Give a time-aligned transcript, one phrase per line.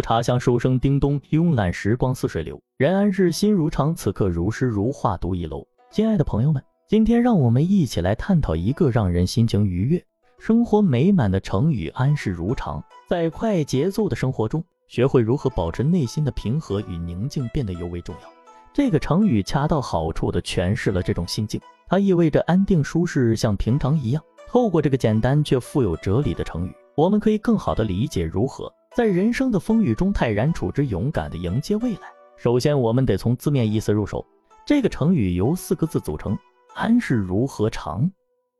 [0.00, 2.60] 茶香书声叮咚，慵懒时光似水流。
[2.76, 5.66] 人安是心如常，此刻如诗如画独一楼。
[5.90, 10.04] 亲爱的朋友们，今天让我们一起来探讨一个让人心情愉悦、
[10.38, 12.82] 生活美满的成语——安世如常。
[13.08, 18.28] 在快节奏的生活中，学会如何保持内心的平和与宁静，变得尤为重要。
[18.72, 24.22] 这个成语恰到好处地诠释了这种心境，它意味着安定舒适，像平常一样。
[24.46, 32.12] 透过这个简单却富有哲理的成语，我们可以更好地理解如何在人生的风雨中泰然处之，勇敢地迎接未来。
[32.36, 34.26] 首先，我们得从字面意思入手。
[34.66, 36.36] 这个成语由四个字组成：
[36.74, 38.10] 安是如何常。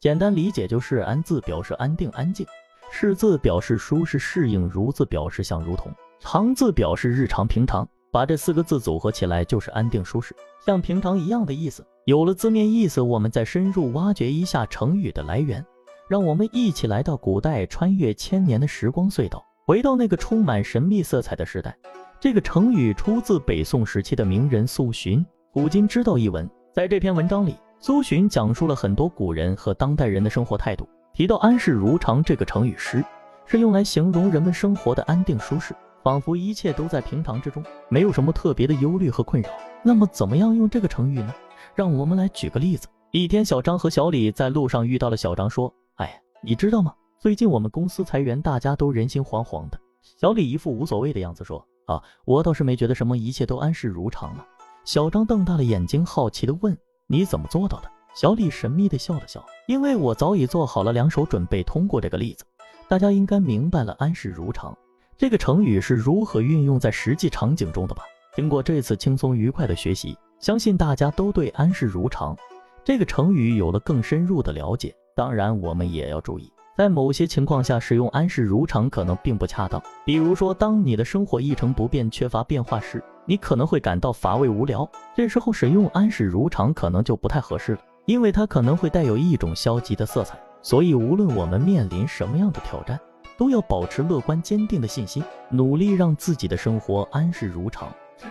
[0.00, 2.44] 简单理解就是安字表示安定安静，
[2.90, 7.88] 是字表示舒适适应，如字表示像如同，常字表示日常平常。
[8.10, 10.34] 把这四个字组合起来，就是安定舒适，
[10.66, 11.86] 像平常一样的意思。
[12.06, 15.64] 有了字面意思，我们再深入挖掘一下成语的来源。
[16.08, 21.74] 让我们一起来到古代，穿越千年的时光隧道，回到那个充满神秘色彩的时代。
[22.20, 25.18] 这个成语出自北宋时期的名人苏洵
[25.50, 26.48] 《古今之道》一文。
[26.70, 30.86] 在这篇文章里，苏洵讲述了很多古人和当代人的生活态度。
[31.14, 33.02] 提到“安世如常”这个成语时，
[33.46, 35.74] 是用来形容人们生活的安定舒适。
[36.02, 39.48] 仿佛一切都在平常之中，没有什么特别的忧虑和困扰。
[39.82, 41.34] 那么，怎么样用这个成语呢？
[41.74, 42.86] 让我们来举个例子。
[43.12, 45.16] 一天，小张和小李在路上遇到了。
[45.16, 46.92] 小张说：“哎，你知道吗？
[47.24, 49.80] 最近我们公司裁员，大家都人心惶惶的。”
[50.20, 54.46] 小李一副无所谓的样子说：“啊，我倒是没觉得什么，一切都安适如常了。”
[54.84, 56.76] 小张瞪大了眼睛，好奇地问
[57.08, 62.44] ：“你怎么做到的？”小李神秘地笑了笑：“因为我早已做好了两手准备。”通过这个例子，
[62.88, 64.76] 大家应该明白了安适如常。
[65.16, 68.02] 这个成语是如何运用在实际场景中的吧？
[68.36, 72.36] 经过这次轻松愉快的学习，相信大家都对“安适如常”
[72.84, 74.94] 这个成语有了更深入的了解。
[75.16, 79.80] 当然，我们也要注意，在某些情况下使用“安世如常”可能并不恰当。
[80.04, 90.36] 比如说，当你的生活一成不变、缺乏变化时，你可能会感到乏味无聊，这时候使用“安世如常”可能就不太合适了，因为它可能会带有一种消极的色彩。
[90.62, 92.98] 所以，无论我们面临什么样的挑战，
[93.38, 97.88] 都要保持乐观坚定的信心，努力让自己的生活安适如常。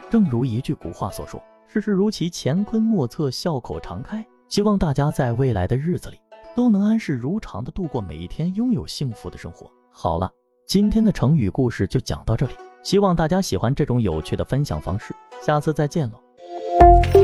[0.09, 6.19] 正如一句古话所说：“事事如棋，乾坤莫测，笑口常开。”希望大家在未来的日子里
[6.55, 9.69] 都能安适如常的度过每一天，拥有幸福的生活。
[9.91, 10.31] 好了，
[10.67, 12.53] 今天的成语故事就讲到这里，
[12.83, 15.15] 希望大家喜欢这种有趣的分享方式。
[15.41, 17.22] 下次再见喽。